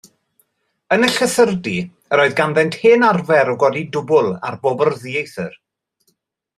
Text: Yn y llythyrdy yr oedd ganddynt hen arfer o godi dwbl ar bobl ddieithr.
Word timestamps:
Yn 0.95 1.05
y 1.07 1.09
llythyrdy 1.15 1.73
yr 2.17 2.23
oedd 2.25 2.35
ganddynt 2.41 2.79
hen 2.85 3.07
arfer 3.11 3.47
o 3.55 3.57
godi 3.67 3.87
dwbl 3.99 4.35
ar 4.51 4.61
bobl 4.67 4.95
ddieithr. 5.01 5.59